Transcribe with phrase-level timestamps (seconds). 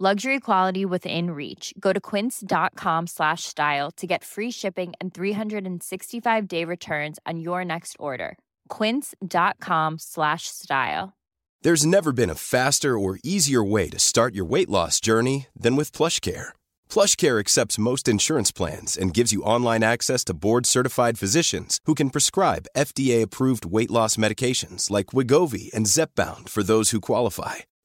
[0.00, 1.72] Luxury quality within reach.
[1.78, 7.94] Go to quince.com slash style to get free shipping and 365-day returns on your next
[8.00, 8.36] order.
[8.68, 11.14] quince.com slash style.
[11.62, 15.76] There's never been a faster or easier way to start your weight loss journey than
[15.76, 16.48] with PlushCare.
[16.90, 22.10] PlushCare accepts most insurance plans and gives you online access to board-certified physicians who can
[22.10, 27.58] prescribe FDA-approved weight loss medications like Wigovi and Zepbound for those who qualify.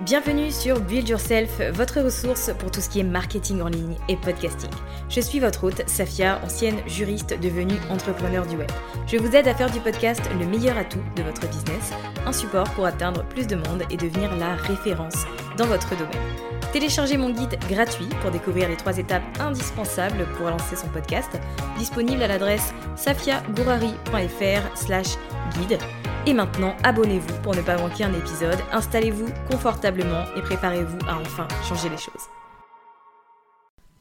[0.00, 4.16] Bienvenue sur Build Yourself, votre ressource pour tout ce qui est marketing en ligne et
[4.16, 4.70] podcasting.
[5.08, 8.70] Je suis votre hôte, Safia, ancienne juriste devenue entrepreneur du web.
[9.06, 11.92] Je vous aide à faire du podcast le meilleur atout de votre business,
[12.26, 16.63] un support pour atteindre plus de monde et devenir la référence dans votre domaine.
[16.74, 21.30] Téléchargez mon guide gratuit pour découvrir les trois étapes indispensables pour lancer son podcast,
[21.78, 25.16] disponible à l'adresse safiagourari.fr slash
[25.56, 25.78] guide.
[26.26, 31.46] Et maintenant, abonnez-vous pour ne pas manquer un épisode, installez-vous confortablement et préparez-vous à enfin
[31.62, 32.24] changer les choses.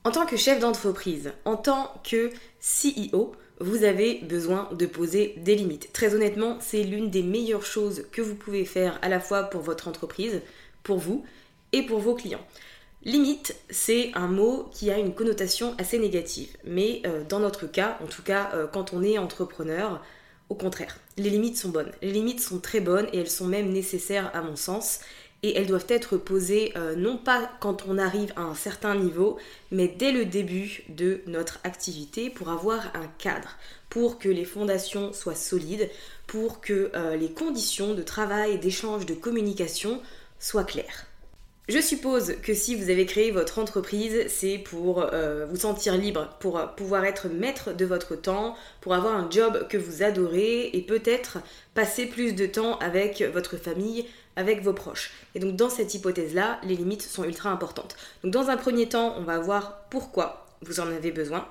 [0.04, 5.54] En tant que chef d'entreprise, en tant que CEO, vous avez besoin de poser des
[5.54, 5.94] limites.
[5.94, 9.62] Très honnêtement, c'est l'une des meilleures choses que vous pouvez faire à la fois pour
[9.62, 10.42] votre entreprise,
[10.82, 11.24] pour vous
[11.74, 12.46] et pour vos clients.
[13.06, 16.56] Limite, c'est un mot qui a une connotation assez négative.
[16.64, 20.02] Mais euh, dans notre cas, en tout cas euh, quand on est entrepreneur,
[20.48, 21.92] au contraire, les limites sont bonnes.
[22.02, 25.02] Les limites sont très bonnes et elles sont même nécessaires à mon sens.
[25.46, 29.38] Et elles doivent être posées euh, non pas quand on arrive à un certain niveau,
[29.70, 33.58] mais dès le début de notre activité pour avoir un cadre,
[33.90, 35.90] pour que les fondations soient solides,
[36.26, 36.90] pour que
[37.20, 40.02] les conditions de travail, d'échange, de communication
[40.40, 41.06] soient claires.
[41.70, 46.28] Je suppose que si vous avez créé votre entreprise, c'est pour euh, vous sentir libre,
[46.42, 50.82] pour pouvoir être maître de votre temps, pour avoir un job que vous adorez et
[50.82, 51.38] peut-être
[51.74, 55.14] passer plus de temps avec votre famille, avec vos proches.
[55.36, 57.96] Et donc dans cette hypothèse-là, les limites sont ultra importantes.
[58.26, 61.48] Donc dans un premier temps, on va voir pourquoi vous en avez besoin.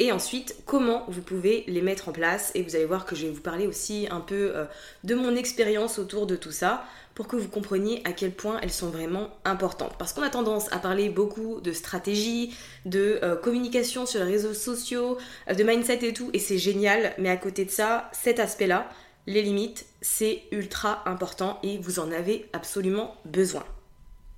[0.00, 2.52] Et ensuite, comment vous pouvez les mettre en place.
[2.54, 4.64] Et vous allez voir que je vais vous parler aussi un peu euh,
[5.02, 6.84] de mon expérience autour de tout ça
[7.18, 9.96] pour que vous compreniez à quel point elles sont vraiment importantes.
[9.98, 14.54] Parce qu'on a tendance à parler beaucoup de stratégie, de euh, communication sur les réseaux
[14.54, 15.18] sociaux,
[15.50, 18.88] euh, de mindset et tout, et c'est génial, mais à côté de ça, cet aspect-là,
[19.26, 23.64] les limites, c'est ultra important et vous en avez absolument besoin.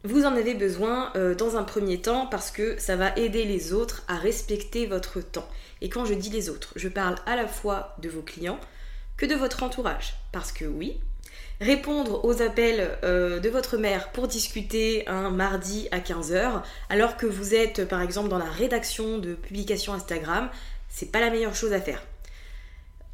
[0.04, 3.74] Vous en avez besoin euh, dans un premier temps parce que ça va aider les
[3.74, 5.48] autres à respecter votre temps.
[5.82, 8.58] Et quand je dis les autres, je parle à la fois de vos clients
[9.18, 10.14] que de votre entourage.
[10.32, 10.98] Parce que oui,
[11.60, 17.26] répondre aux appels euh, de votre mère pour discuter un mardi à 15h, alors que
[17.26, 20.48] vous êtes par exemple dans la rédaction de publications Instagram,
[20.88, 22.02] c'est pas la meilleure chose à faire.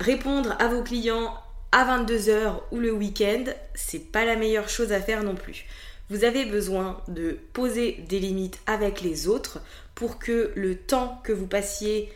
[0.00, 1.34] Répondre à vos clients
[1.72, 5.66] à 22h ou le week-end, c'est pas la meilleure chose à faire non plus.
[6.08, 9.60] Vous avez besoin de poser des limites avec les autres
[9.96, 12.12] pour que le temps que vous passiez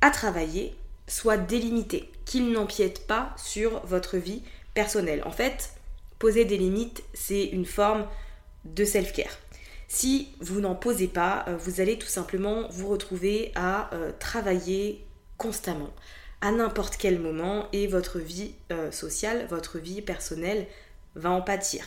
[0.00, 0.76] à travailler
[1.08, 4.42] soit délimité, qu'il n'empiète pas sur votre vie
[4.74, 5.22] personnel.
[5.24, 5.70] En fait,
[6.18, 8.06] poser des limites, c'est une forme
[8.64, 9.38] de self-care.
[9.88, 15.06] Si vous n'en posez pas, euh, vous allez tout simplement vous retrouver à euh, travailler
[15.38, 15.90] constamment,
[16.40, 20.66] à n'importe quel moment, et votre vie euh, sociale, votre vie personnelle
[21.14, 21.84] va en pâtir.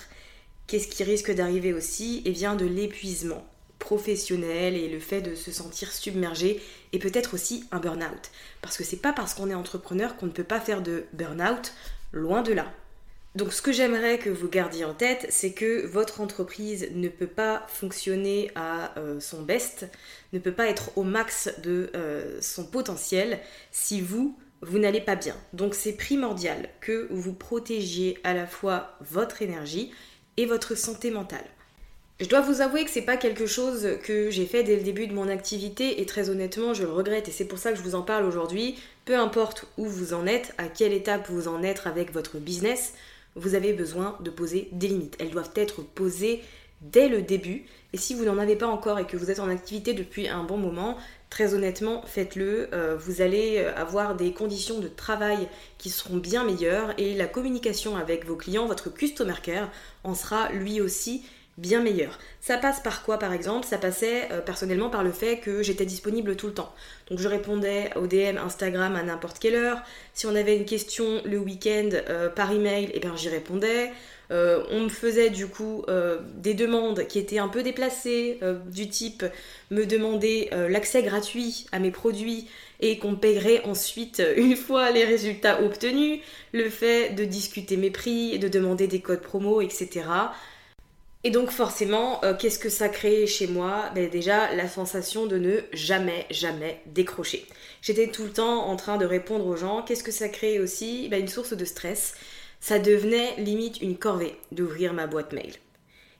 [0.68, 2.22] Qu'est-ce qui risque d'arriver aussi?
[2.26, 3.46] Eh bien de l'épuisement
[3.80, 6.62] professionnel et le fait de se sentir submergé
[6.94, 8.32] et peut-être aussi un burn-out.
[8.62, 11.74] Parce que c'est pas parce qu'on est entrepreneur qu'on ne peut pas faire de burn-out,
[12.12, 12.72] Loin de là.
[13.36, 17.28] Donc ce que j'aimerais que vous gardiez en tête, c'est que votre entreprise ne peut
[17.28, 19.88] pas fonctionner à euh, son best,
[20.34, 23.40] ne peut pas être au max de euh, son potentiel
[23.72, 25.36] si vous, vous n'allez pas bien.
[25.54, 29.92] Donc c'est primordial que vous protégiez à la fois votre énergie
[30.38, 31.46] et votre santé mentale.
[32.20, 35.06] Je dois vous avouer que c'est pas quelque chose que j'ai fait dès le début
[35.06, 37.84] de mon activité et très honnêtement je le regrette et c'est pour ça que je
[37.84, 38.76] vous en parle aujourd'hui.
[39.06, 42.94] Peu importe où vous en êtes, à quelle étape vous en êtes avec votre business,
[43.36, 45.16] vous avez besoin de poser des limites.
[45.20, 46.42] Elles doivent être posées
[46.82, 47.66] dès le début.
[47.94, 50.44] Et si vous n'en avez pas encore et que vous êtes en activité depuis un
[50.44, 50.98] bon moment,
[51.30, 52.70] très honnêtement, faites-le.
[52.74, 55.48] Euh, vous allez avoir des conditions de travail
[55.78, 59.70] qui seront bien meilleures et la communication avec vos clients, votre customer care,
[60.04, 61.24] en sera lui aussi
[61.58, 62.20] bien meilleur.
[62.40, 63.66] Ça passe par quoi par exemple?
[63.66, 66.74] Ça passait euh, personnellement par le fait que j'étais disponible tout le temps.
[67.10, 69.82] Donc je répondais au DM Instagram à n'importe quelle heure.
[70.14, 73.92] Si on avait une question le week-end euh, par email, et eh bien j'y répondais.
[74.30, 75.86] Euh, on me faisait du coup
[76.36, 79.24] des demandes qui étaient un peu déplacées, du type
[79.72, 82.50] me demander l'accès gratuit à mes produits
[82.82, 86.20] et qu'on paierait ensuite une fois les résultats obtenus,
[86.52, 90.04] le fait de discuter mes prix, de demander des codes promo, etc.
[91.28, 93.92] Et donc forcément, euh, qu'est-ce que ça crée chez moi?
[93.94, 97.46] Ben Déjà, la sensation de ne jamais, jamais décrocher.
[97.82, 99.84] J'étais tout le temps en train de répondre aux gens.
[99.84, 101.10] Qu'est-ce que ça crée aussi?
[101.10, 102.14] Ben, Une source de stress.
[102.62, 105.52] Ça devenait limite une corvée d'ouvrir ma boîte mail.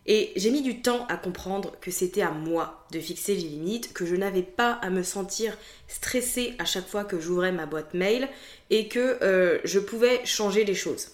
[0.08, 3.94] Et j'ai mis du temps à comprendre que c'était à moi de fixer les limites,
[3.94, 5.58] que je n'avais pas à me sentir
[5.88, 8.28] stressée à chaque fois que j'ouvrais ma boîte mail
[8.72, 11.12] et que euh, je pouvais changer les choses.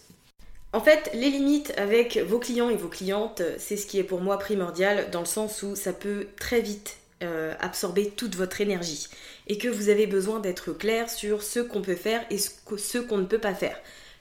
[0.74, 4.22] En fait, les limites avec vos clients et vos clientes, c'est ce qui est pour
[4.22, 9.08] moi primordial dans le sens où ça peut très vite euh, absorber toute votre énergie
[9.48, 13.20] et que vous avez besoin d'être clair sur ce qu'on peut faire et ce qu'on
[13.20, 13.78] ne peut pas faire.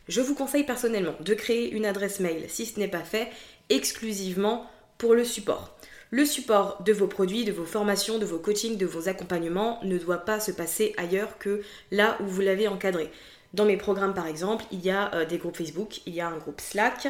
[0.08, 3.28] Je vous conseille personnellement de créer une adresse mail, si ce n'est pas fait,
[3.70, 5.74] exclusivement pour le support.
[6.10, 9.96] Le support de vos produits, de vos formations, de vos coachings, de vos accompagnements ne
[9.96, 13.10] doit pas se passer ailleurs que là où vous l'avez encadré.
[13.54, 16.28] Dans mes programmes, par exemple, il y a euh, des groupes Facebook, il y a
[16.28, 17.08] un groupe Slack,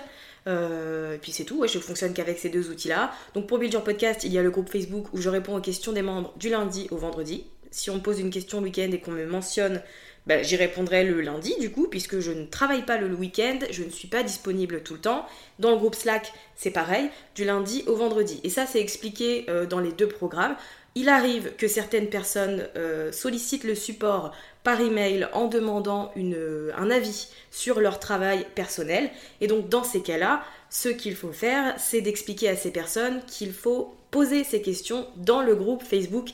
[0.49, 3.13] euh, puis c'est tout, ouais, je fonctionne qu'avec ces deux outils-là.
[3.35, 5.61] Donc pour Build Your Podcast, il y a le groupe Facebook où je réponds aux
[5.61, 7.47] questions des membres du lundi au vendredi.
[7.71, 9.81] Si on me pose une question le week-end et qu'on me mentionne,
[10.27, 13.83] ben, j'y répondrai le lundi du coup, puisque je ne travaille pas le week-end, je
[13.83, 15.27] ne suis pas disponible tout le temps.
[15.59, 18.41] Dans le groupe Slack, c'est pareil, du lundi au vendredi.
[18.45, 20.57] Et ça, c'est expliqué euh, dans les deux programmes.
[20.95, 22.69] Il arrive que certaines personnes
[23.13, 29.11] sollicitent le support par email en demandant un avis sur leur travail personnel.
[29.41, 30.43] Et donc dans ces cas-là,
[30.73, 35.43] ce qu'il faut faire, c'est d'expliquer à ces personnes qu'il faut poser ces questions dans
[35.43, 36.31] le groupe Facebook,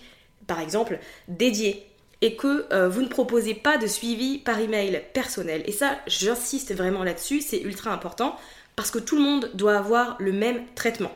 [0.46, 1.84] par exemple, dédié.
[2.20, 5.62] Et que euh, vous ne proposez pas de suivi par email personnel.
[5.66, 8.36] Et ça, j'insiste vraiment là-dessus, c'est ultra important
[8.74, 11.12] parce que tout le monde doit avoir le même traitement.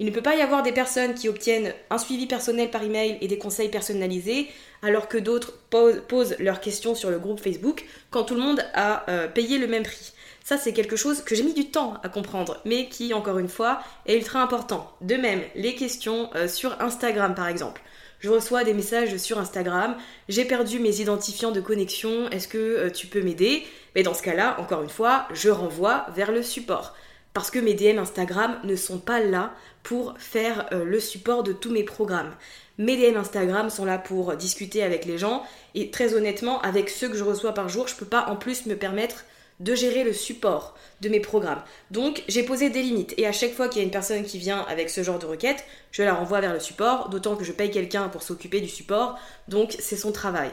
[0.00, 3.18] Il ne peut pas y avoir des personnes qui obtiennent un suivi personnel par email
[3.20, 4.48] et des conseils personnalisés,
[4.80, 9.04] alors que d'autres posent leurs questions sur le groupe Facebook quand tout le monde a
[9.10, 10.14] euh, payé le même prix.
[10.42, 13.50] Ça, c'est quelque chose que j'ai mis du temps à comprendre, mais qui, encore une
[13.50, 14.90] fois, est ultra important.
[15.02, 17.82] De même, les questions euh, sur Instagram, par exemple.
[18.20, 19.96] Je reçois des messages sur Instagram,
[20.30, 23.64] j'ai perdu mes identifiants de connexion, est-ce que euh, tu peux m'aider?
[23.94, 26.94] Mais dans ce cas-là, encore une fois, je renvoie vers le support.
[27.32, 31.52] Parce que mes DM Instagram ne sont pas là pour faire euh, le support de
[31.52, 32.34] tous mes programmes.
[32.78, 35.44] Mes DM Instagram sont là pour discuter avec les gens
[35.74, 38.66] et très honnêtement, avec ceux que je reçois par jour, je peux pas en plus
[38.66, 39.24] me permettre
[39.60, 41.62] de gérer le support de mes programmes.
[41.90, 44.38] Donc j'ai posé des limites et à chaque fois qu'il y a une personne qui
[44.38, 47.52] vient avec ce genre de requête, je la renvoie vers le support, d'autant que je
[47.52, 49.18] paye quelqu'un pour s'occuper du support,
[49.48, 50.50] donc c'est son travail.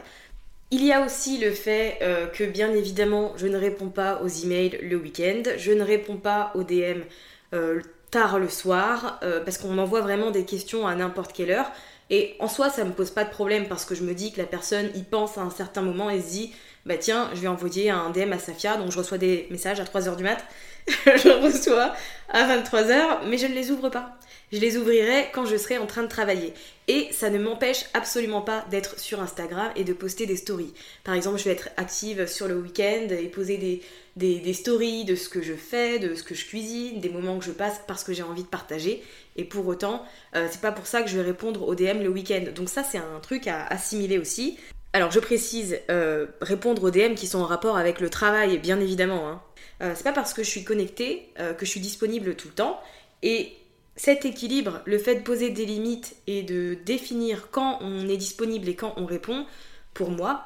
[0.69, 4.27] Il y a aussi le fait euh, que bien évidemment je ne réponds pas aux
[4.27, 7.03] emails le week-end, je ne réponds pas aux DM
[7.53, 7.81] euh,
[8.11, 11.71] tard le soir, euh, parce qu'on m'envoie vraiment des questions à n'importe quelle heure.
[12.09, 14.39] Et en soi, ça me pose pas de problème parce que je me dis que
[14.39, 16.53] la personne y pense à un certain moment et se dit
[16.85, 19.83] bah tiens, je vais envoyer un DM à Safia, donc je reçois des messages à
[19.83, 20.43] 3h du mat,
[21.05, 21.93] je reçois
[22.29, 24.17] à 23h, mais je ne les ouvre pas.
[24.53, 26.53] Je les ouvrirai quand je serai en train de travailler.
[26.87, 30.73] Et ça ne m'empêche absolument pas d'être sur Instagram et de poster des stories.
[31.03, 33.81] Par exemple, je vais être active sur le week-end et poser
[34.15, 37.45] des, stories de ce que je fais, de ce que je cuisine, des moments que
[37.45, 39.03] je passe parce que j'ai envie de partager.
[39.35, 42.09] Et pour autant, euh, c'est pas pour ça que je vais répondre au DM le
[42.09, 42.45] week-end.
[42.55, 44.57] Donc ça, c'est un truc à assimiler aussi.
[44.93, 48.79] Alors je précise, euh, répondre aux DM qui sont en rapport avec le travail, bien
[48.79, 49.29] évidemment.
[49.29, 49.41] Hein.
[49.81, 52.81] Euh, c'est pas parce que je suis connectée que je suis disponible tout le temps.
[53.21, 53.53] Et
[53.95, 58.67] cet équilibre, le fait de poser des limites et de définir quand on est disponible
[58.69, 59.45] et quand on répond,
[59.93, 60.45] pour moi,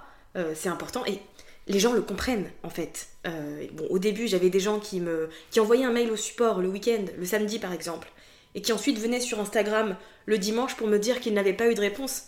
[0.54, 1.06] c'est important.
[1.06, 1.20] Et
[1.68, 3.08] les gens le comprennent en fait.
[3.26, 6.60] Euh, bon, au début, j'avais des gens qui me qui envoyaient un mail au support
[6.60, 8.12] le week-end, le samedi par exemple,
[8.56, 9.96] et qui ensuite venaient sur Instagram
[10.26, 12.28] le dimanche pour me dire qu'ils n'avaient pas eu de réponse.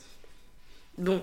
[0.98, 1.22] Bon,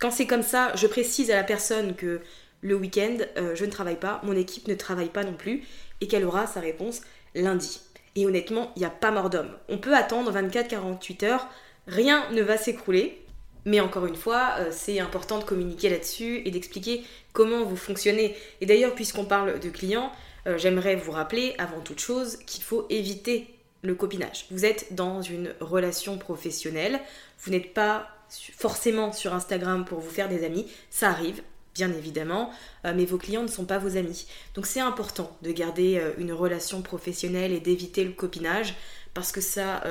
[0.00, 2.20] quand c'est comme ça, je précise à la personne que
[2.60, 5.64] le week-end, euh, je ne travaille pas, mon équipe ne travaille pas non plus,
[6.00, 7.02] et qu'elle aura sa réponse
[7.34, 7.80] lundi.
[8.16, 9.50] Et honnêtement, il n'y a pas mort d'homme.
[9.68, 11.48] On peut attendre 24-48 heures,
[11.86, 13.20] rien ne va s'écrouler.
[13.66, 18.36] Mais encore une fois, euh, c'est important de communiquer là-dessus et d'expliquer comment vous fonctionnez.
[18.60, 20.12] Et d'ailleurs, puisqu'on parle de clients,
[20.46, 23.48] euh, j'aimerais vous rappeler avant toute chose qu'il faut éviter
[23.82, 24.46] le copinage.
[24.50, 27.00] Vous êtes dans une relation professionnelle,
[27.40, 28.08] vous n'êtes pas
[28.56, 31.42] forcément sur Instagram pour vous faire des amis, ça arrive,
[31.74, 32.50] bien évidemment,
[32.84, 34.26] euh, mais vos clients ne sont pas vos amis.
[34.54, 38.74] Donc c'est important de garder une relation professionnelle et d'éviter le copinage
[39.12, 39.82] parce que ça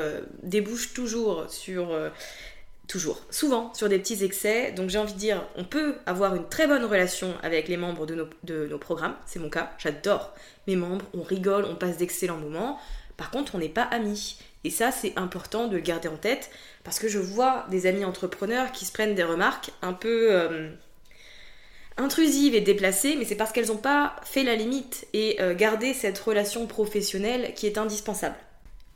[0.44, 1.96] débouche toujours sur
[2.88, 4.72] toujours, souvent sur des petits excès.
[4.72, 8.06] Donc j'ai envie de dire, on peut avoir une très bonne relation avec les membres
[8.06, 10.34] de nos, programmes, c'est mon cas, j'adore
[10.68, 12.80] mes membres, on rigole, on passe d'excellents moments.
[13.18, 14.40] Par contre, on n'est pas amis.
[14.64, 16.50] Et ça, c'est important de le garder en tête
[16.84, 20.70] parce que je vois des amis entrepreneurs qui se prennent des remarques un peu euh,
[21.98, 25.94] intrusives et déplacées, mais c'est parce qu'elles n'ont pas fait la limite et euh, gardé
[25.94, 28.36] cette relation professionnelle qui est indispensable.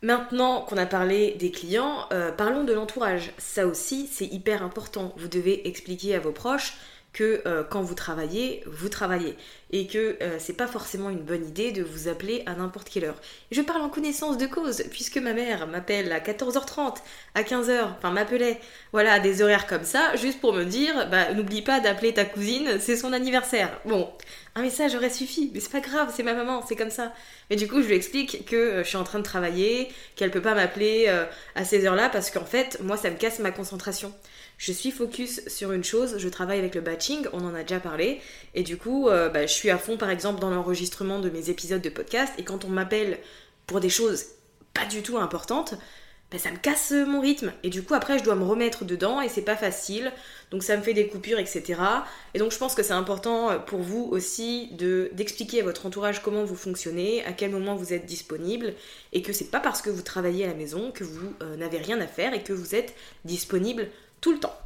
[0.04, 3.32] Maintenant qu'on a parlé des clients, euh, parlons de l'entourage.
[3.40, 5.14] Ça aussi, c'est hyper important.
[5.18, 6.76] Vous devez expliquer à vos proches
[7.14, 9.36] que euh, quand vous travaillez, vous travaillez.
[9.72, 13.06] Et que euh, c'est pas forcément une bonne idée de vous appeler à n'importe quelle
[13.06, 13.20] heure.
[13.52, 16.98] je parle en connaissance de cause, puisque ma mère m'appelle à 14h30,
[17.36, 18.62] à 15h, enfin m'appelait,
[18.92, 22.24] voilà, à des horaires comme ça, juste pour me dire, bah n'oublie pas d'appeler ta
[22.24, 23.78] cousine, c'est son anniversaire.
[23.86, 24.10] Bon,
[24.56, 27.14] un message aurait suffi, mais c'est pas grave, c'est ma maman, c'est comme ça.
[27.50, 30.32] Mais du coup, je lui explique que euh, je suis en train de travailler, qu'elle
[30.32, 31.08] peut pas m'appeler
[31.56, 34.14] à ces heures-là, parce qu'en fait, moi, ça me casse ma concentration
[34.58, 37.80] je suis focus sur une chose, je travaille avec le batching, on en a déjà
[37.80, 38.20] parlé,
[38.56, 41.50] et du coup, euh, bah, je suis à fond par exemple dans l'enregistrement de mes
[41.50, 43.20] épisodes de podcast, et quand on m'appelle
[43.68, 44.26] pour des choses
[44.74, 45.76] pas du tout importantes,
[46.32, 49.22] bah, ça me casse mon rythme, et du coup après je dois me remettre dedans,
[49.22, 50.12] et c'est pas facile,
[50.50, 51.80] donc ça me fait des coupures, etc.
[52.34, 56.24] Et donc je pense que c'est important pour vous aussi de d'expliquer à votre entourage
[56.24, 58.74] comment vous fonctionnez, à quel moment vous êtes disponible,
[59.14, 61.78] et que c'est pas parce que vous travaillez à la maison que vous euh, n'avez
[61.78, 63.88] rien à faire et que vous êtes disponible
[64.22, 64.58] tout le temps.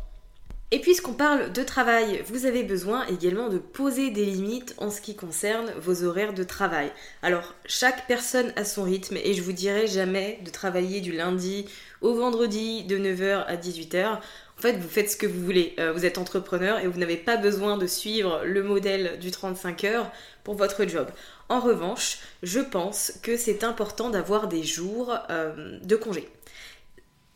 [0.74, 5.01] Et puisqu'on parle de travail, vous avez besoin également de poser des limites en ce
[5.01, 6.89] qui concerne vos horaires de travail.
[7.22, 11.65] Alors, chaque personne a son rythme et je vous dirai jamais de travailler du lundi
[12.00, 14.13] au vendredi de 9h à 18h.
[14.13, 15.75] En fait, vous faites ce que vous voulez.
[15.77, 19.84] Euh, vous êtes entrepreneur et vous n'avez pas besoin de suivre le modèle du 35
[19.84, 20.10] heures
[20.46, 21.10] pour votre job.
[21.50, 26.29] En revanche, je pense que c'est important d'avoir des jours euh, de congé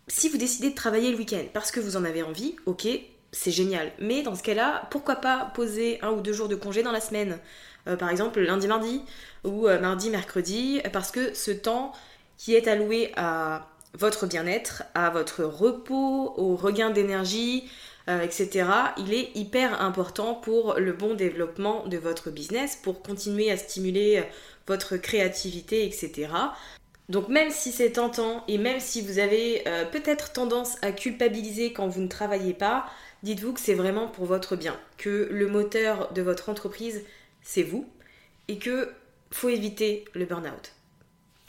[0.07, 2.87] si vous décidez de travailler le week-end parce que vous en avez envie, ok,
[3.31, 3.91] c'est génial.
[3.99, 7.01] Mais dans ce cas-là, pourquoi pas poser un ou deux jours de congé dans la
[7.01, 7.39] semaine?
[7.87, 9.01] Euh, Par exemple, lundi, mardi
[9.43, 11.91] ou euh, mardi, mercredi, parce que ce temps
[12.37, 17.69] qui est alloué à votre bien-être, à votre repos, au regain d'énergie,
[18.07, 23.49] euh, etc., il est hyper important pour le bon développement de votre business, pour continuer
[23.49, 24.23] à stimuler
[24.67, 26.27] votre créativité, etc.
[27.09, 31.71] Donc même si c'est tentant et même si vous avez euh, peut-être tendance à culpabiliser
[31.71, 32.85] quand vous ne travaillez pas,
[33.23, 37.03] dites-vous que c'est vraiment pour votre bien, que le moteur de votre entreprise,
[37.41, 37.87] c'est vous,
[38.47, 38.91] et que
[39.31, 40.73] faut éviter le burn-out.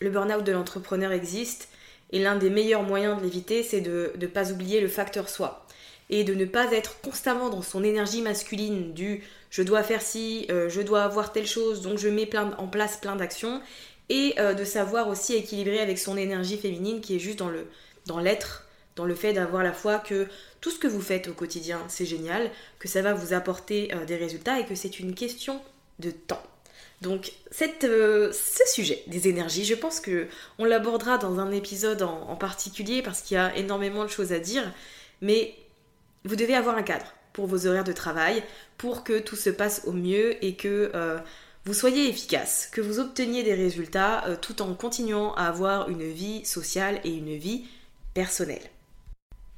[0.01, 1.69] Le burn-out de l'entrepreneur existe,
[2.11, 5.67] et l'un des meilleurs moyens de l'éviter, c'est de ne pas oublier le facteur soi,
[6.11, 10.47] et de ne pas être constamment dans son énergie masculine du je dois faire ci,
[10.51, 13.63] euh, je dois avoir telle chose, donc je mets en place plein d'actions,
[14.09, 17.67] et euh, de savoir aussi équilibrer avec son énergie féminine qui est juste dans le
[18.07, 20.29] dans l'être, dans le fait d'avoir la foi que
[20.61, 24.05] tout ce que vous faites au quotidien, c'est génial, que ça va vous apporter euh,
[24.05, 25.61] des résultats et que c'est une question
[25.99, 26.43] de temps.
[27.03, 27.33] Donc
[27.85, 33.03] euh, ce sujet des énergies, je pense que on l'abordera dans un épisode en, particulier
[33.03, 34.73] parce qu'il y a énormément de choses à dire,
[35.21, 35.55] mais
[36.25, 38.43] vous devez avoir un cadre pour vos horaires de travail,
[38.79, 40.91] pour que tout se passe au mieux et que
[41.67, 46.09] vous soyez efficace, que vous obteniez des résultats euh, tout en continuant à avoir une
[46.09, 47.65] vie sociale et une vie
[48.15, 48.63] personnelle.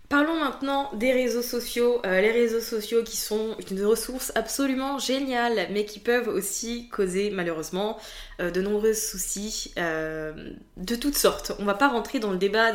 [0.09, 2.01] Parlons maintenant des réseaux sociaux.
[2.07, 7.29] Euh, les réseaux sociaux qui sont une ressource absolument géniale, mais qui peuvent aussi causer
[7.29, 7.99] malheureusement
[8.41, 11.53] euh, de nombreux soucis de toutes sortes.
[11.59, 12.73] On va pas rentrer dans le débat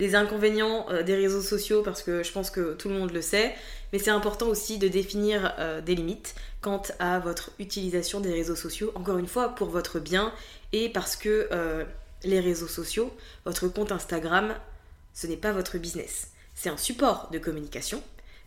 [0.00, 3.54] des inconvénients des réseaux sociaux parce que je pense que tout le monde le sait,
[3.94, 5.54] mais c'est important aussi de définir
[5.86, 10.32] des limites quant à votre utilisation des réseaux sociaux, encore une fois pour votre bien
[10.72, 11.84] et parce que euh,
[12.24, 13.12] les réseaux sociaux,
[13.44, 14.56] votre compte Instagram,
[15.12, 16.32] ce n'est pas votre business.
[16.56, 18.02] C'est un support de communication,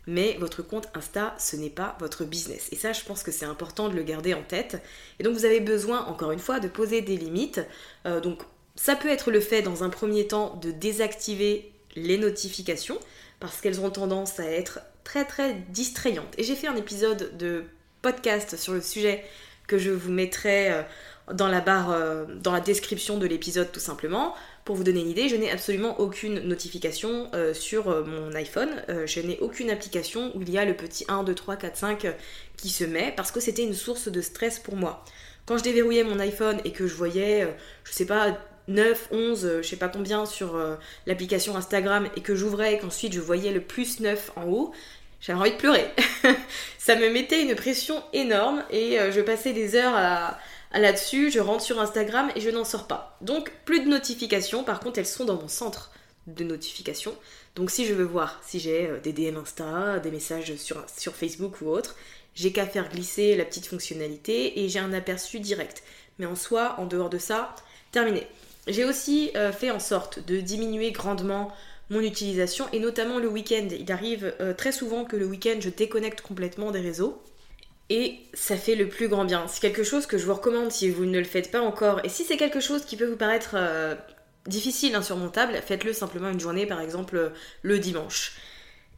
[0.07, 2.67] mais votre compte Insta, ce n'est pas votre business.
[2.73, 4.81] Et ça, je pense que c'est important de le garder en tête.
[5.19, 7.61] Et donc, vous avez besoin, encore une fois, de poser des limites.
[8.05, 8.41] Euh, donc,
[8.75, 12.99] ça peut être le fait, dans un premier temps, de désactiver les notifications,
[13.39, 16.33] parce qu'elles ont tendance à être très très distrayantes.
[16.37, 17.63] Et j'ai fait un épisode de
[18.01, 19.23] podcast sur le sujet
[19.65, 20.81] que je vous mettrai euh,
[21.31, 24.35] dans la barre, euh, dans la description de l'épisode tout simplement.
[24.65, 28.83] Pour vous donner une idée, je n'ai absolument aucune notification euh, sur mon iPhone.
[29.05, 32.07] je n'ai aucune application où il y a le petit 1, 2, 3, 4, 5
[32.57, 35.05] qui se met parce que c'était une source de stress pour moi.
[35.45, 37.47] Quand je déverrouillais mon iPhone et que je voyais,
[37.85, 40.59] je sais pas, 9, 11, je sais pas combien sur
[41.05, 44.73] l'application Instagram et que j'ouvrais et qu'ensuite je voyais le plus 9 en haut,
[45.21, 45.85] j'avais envie de pleurer.
[46.77, 50.37] ça me mettait une pression énorme et je passais des heures à,
[50.73, 53.17] là-dessus, je rentre sur Instagram et je n'en sors pas.
[53.21, 55.91] Donc plus de notifications, par contre elles sont dans mon centre
[56.27, 57.15] de notifications.
[57.55, 61.15] Donc si je veux voir si j'ai euh, des DM Insta, des messages sur, sur
[61.15, 61.95] Facebook ou autre,
[62.35, 65.83] j'ai qu'à faire glisser la petite fonctionnalité et j'ai un aperçu direct.
[66.19, 67.55] Mais en soi, en dehors de ça,
[67.91, 68.27] terminé.
[68.67, 71.51] J'ai aussi euh, fait en sorte de diminuer grandement
[71.89, 73.67] mon utilisation et notamment le week-end.
[73.71, 77.21] Il arrive euh, très souvent que le week-end je déconnecte complètement des réseaux
[77.89, 79.47] et ça fait le plus grand bien.
[79.47, 82.03] C'est quelque chose que je vous recommande si vous ne le faites pas encore.
[82.03, 83.95] Et si c'est quelque chose qui peut vous paraître euh,
[84.45, 87.31] difficile, insurmontable, faites-le simplement une journée, par exemple
[87.61, 88.33] le dimanche.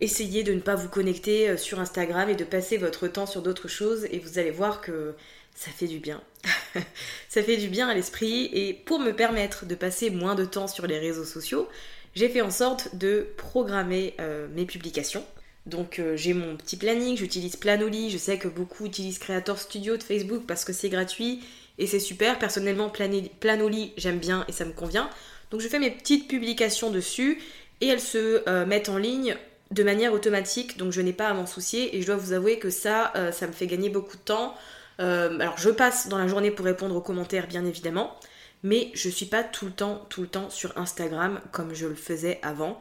[0.01, 3.41] Essayez de ne pas vous connecter euh, sur Instagram et de passer votre temps sur
[3.41, 5.13] d'autres choses et vous allez voir que
[5.53, 6.21] ça fait du bien.
[7.29, 10.67] ça fait du bien à l'esprit et pour me permettre de passer moins de temps
[10.67, 11.67] sur les réseaux sociaux,
[12.15, 15.25] j'ai fait en sorte de programmer euh, mes publications.
[15.65, 19.97] Donc euh, j'ai mon petit planning, j'utilise Planoly, je sais que beaucoup utilisent Creator Studio
[19.97, 21.43] de Facebook parce que c'est gratuit
[21.77, 22.39] et c'est super.
[22.39, 25.09] Personnellement, Planoly, j'aime bien et ça me convient.
[25.51, 27.41] Donc je fais mes petites publications dessus
[27.81, 29.37] et elles se mettent en ligne
[29.71, 32.59] de manière automatique, donc je n'ai pas à m'en soucier et je dois vous avouer
[32.59, 34.55] que ça, euh, ça me fait gagner beaucoup de temps.
[34.97, 38.15] alors je passe dans la journée pour répondre aux commentaires bien évidemment,
[38.63, 41.95] mais je suis pas tout le temps, tout le temps sur Instagram comme je le
[41.95, 42.79] faisais avant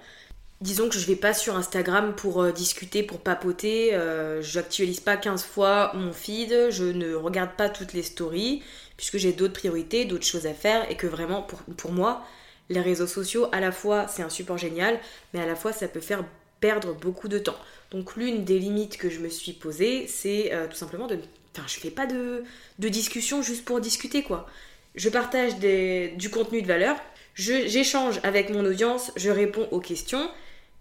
[0.61, 5.01] disons que je vais pas sur Instagram pour euh, discuter, pour papoter, euh, je n'actualise
[5.01, 8.63] pas 15 fois mon feed, je ne regarde pas toutes les stories,
[8.97, 12.25] puisque j'ai d'autres priorités, d'autres choses à faire, et que vraiment, pour, pour moi,
[12.71, 14.99] les réseaux sociaux, à la fois, c'est un support génial,
[15.33, 16.25] mais à la fois, ça peut faire
[16.61, 17.57] perdre beaucoup de temps.
[17.91, 21.19] Donc l'une des limites que je me suis posée, c'est euh, tout simplement de...
[21.57, 22.45] Enfin, je fais pas de,
[22.79, 24.49] discussion juste pour discuter, quoi.
[24.95, 26.97] Je partage du contenu de valeur,
[27.35, 30.31] j'échange avec mon audience, je réponds aux questions,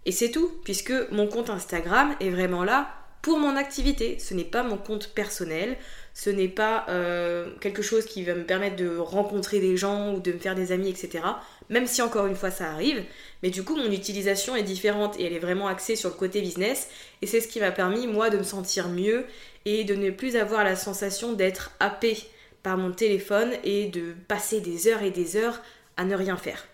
[0.06, 4.18] et c'est tout, puisque mon compte Instagram est vraiment là pour mon activité.
[4.18, 5.76] Ce n'est pas mon compte personnel,
[6.18, 10.20] ce n'est pas euh, quelque chose qui va me permettre de rencontrer des gens ou
[10.20, 11.22] de me faire des amis, etc.
[11.70, 13.04] Même si encore une fois ça arrive.
[13.44, 16.40] Mais du coup, mon utilisation est différente et elle est vraiment axée sur le côté
[16.40, 16.88] business.
[17.22, 19.26] Et c'est ce qui m'a permis, moi, de me sentir mieux
[19.64, 22.18] et de ne plus avoir la sensation d'être happé
[22.64, 25.60] par mon téléphone et de passer des heures et des heures
[25.96, 26.64] à ne rien faire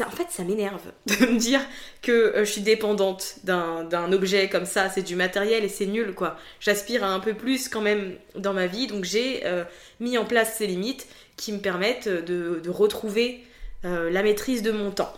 [0.00, 1.60] en fait, ça m'énerve de me dire
[2.02, 6.14] que euh, je suis dépendante d'un objet comme ça, c'est du matériel et c'est nul,
[6.14, 6.36] quoi.
[6.60, 9.64] J'aspire à un peu plus quand même dans ma vie, donc j'ai euh,
[9.98, 13.44] mis en place ces limites qui me permettent de, retrouver
[13.84, 15.12] euh, la maîtrise de mon temps.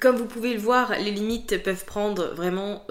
[0.00, 2.86] Comme vous pouvez le voir, les limites peuvent prendre vraiment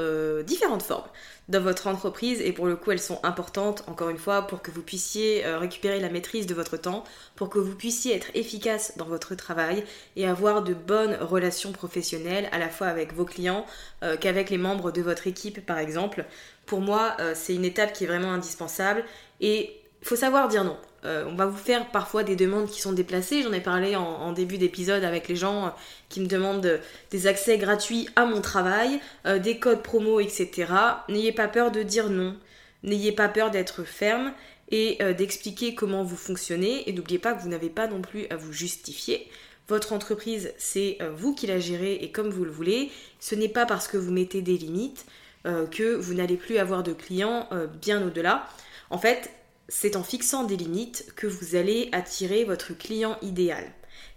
[0.46, 1.08] différentes formes
[1.52, 4.72] dans votre entreprise et pour le coup elles sont importantes encore une fois pour que
[4.72, 7.04] vous puissiez euh, récupérer la maîtrise de votre temps,
[7.36, 9.84] pour que vous puissiez être efficace dans votre travail
[10.16, 13.66] et avoir de bonnes relations professionnelles à la fois avec vos clients
[14.02, 16.26] euh, qu'avec les membres de votre équipe par exemple.
[16.66, 19.04] Pour moi euh, c'est une étape qui est vraiment indispensable
[19.42, 20.78] et il faut savoir dire non.
[21.04, 23.42] Euh, on va vous faire parfois des demandes qui sont déplacées.
[23.44, 25.70] J'en ai parlé en, début d'épisode avec les gens euh,
[26.10, 30.72] qui me demandent des accès gratuits à mon travail, euh, des codes promo, etc.
[31.10, 32.36] N'ayez pas peur de dire non.
[32.84, 34.34] N'ayez pas peur d'être ferme
[34.74, 36.90] et d'expliquer comment vous fonctionnez.
[36.90, 39.30] Et n'oubliez pas que vous n'avez pas non plus à vous justifier.
[39.68, 42.90] Votre entreprise, c'est vous qui la gérez et comme vous le voulez.
[43.20, 45.06] Ce n'est pas parce que vous mettez des limites
[45.44, 47.50] que vous n'allez plus avoir de clients
[47.82, 48.48] bien au-delà.
[48.90, 49.30] En fait,
[49.72, 53.64] c'est en fixant des limites que vous allez attirer votre client idéal.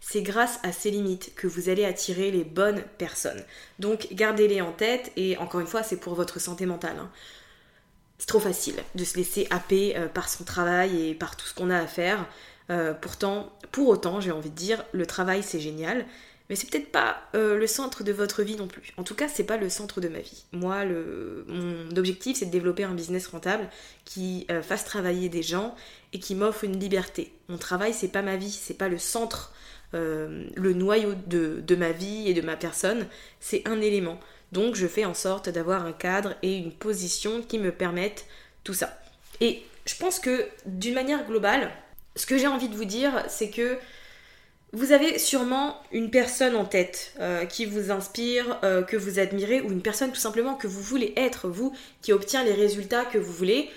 [0.00, 3.42] C'est grâce à ces limites que vous allez attirer les bonnes personnes.
[3.78, 6.96] Donc gardez-les en tête et encore une fois c'est pour votre santé mentale.
[6.98, 7.10] Hein.
[8.18, 11.54] C'est trop facile de se laisser happer euh, par son travail et par tout ce
[11.54, 12.26] qu'on a à faire.
[12.70, 16.04] Euh, pourtant, pour autant, j'ai envie de dire, le travail c'est génial,
[16.48, 18.92] mais c'est peut-être pas euh, le centre de votre vie non plus.
[18.98, 20.44] En tout cas, c'est pas le centre de ma vie.
[20.52, 23.68] Moi, le, mon objectif, c'est de développer un business rentable
[24.04, 25.74] qui euh, fasse travailler des gens
[26.12, 27.32] et qui m'offre une liberté.
[27.48, 29.54] Mon travail, c'est pas ma vie, c'est pas le centre,
[29.94, 33.06] euh, le noyau de, de, ma vie et de ma personne,
[33.40, 34.20] c'est un élément.
[34.52, 38.26] Donc je fais en sorte d'avoir un cadre et une position qui me permettent
[38.64, 39.00] tout ça.
[39.40, 41.70] Et je pense que d'une manière globale,
[42.16, 43.78] ce que j'ai envie de vous dire, c'est que
[44.74, 49.60] vous avez sûrement une personne en tête euh, qui vous inspire, euh, que vous admirez,
[49.60, 53.16] ou une personne tout simplement que vous voulez être, vous, qui obtient les résultats que
[53.16, 53.70] vous voulez.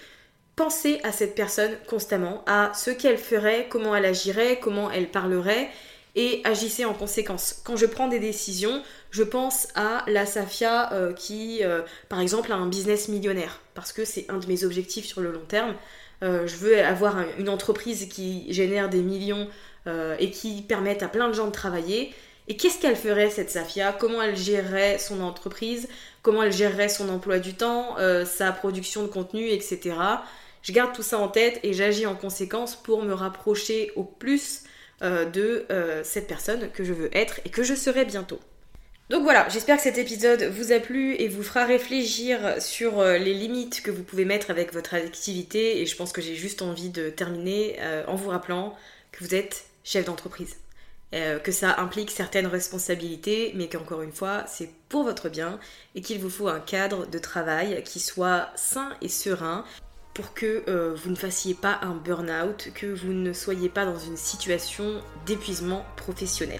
[0.55, 5.69] Pensez à cette personne constamment, à ce qu'elle ferait, comment elle agirait, comment elle parlerait,
[6.15, 7.62] et agissez en conséquence.
[7.63, 8.81] Quand je prends des décisions,
[9.12, 11.62] je pense à la Safia euh, qui,
[12.10, 15.31] par exemple, a un business millionnaire, parce que c'est un de mes objectifs sur le
[15.31, 15.75] long terme.
[16.23, 19.47] je veux avoir une entreprise qui génère des millions
[19.88, 22.13] euh, et qui permettent à plein de gens de travailler.
[22.50, 23.93] Et qu'est-ce qu'elle ferait cette Safia?
[23.93, 25.88] Comment elle gérerait son entreprise?
[26.23, 29.95] Comment elle gérerait son emploi du temps, euh, sa production de contenu, etc.
[30.62, 34.63] Je garde tout ça en tête et j'agis en conséquence pour me rapprocher au plus
[35.02, 35.65] euh, de
[36.04, 38.39] cette personne que je veux être et que je serai bientôt.
[39.10, 43.34] Donc voilà, j'espère que cet épisode vous a plu et vous fera réfléchir sur les
[43.34, 46.89] limites que vous pouvez mettre avec votre activité et je pense que j'ai juste envie
[46.89, 48.76] de terminer en vous rappelant
[49.13, 50.58] que vous êtes chef d'entreprise.
[51.13, 55.58] Euh, que ça implique certaines responsabilités, mais qu'encore une fois, c'est pour votre bien
[55.95, 59.63] et qu'il vous faut un cadre de travail qui soit sain et serein
[60.13, 63.97] pour que euh, vous ne fassiez pas un burn-out, que vous ne soyez pas dans
[63.97, 66.60] une situation d'épuisement professionnel.